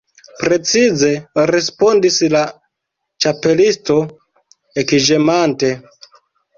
[0.43, 1.11] "Precize,"
[1.51, 2.43] respondis la
[3.27, 4.01] Ĉapelisto,
[4.87, 5.75] ekĝemante.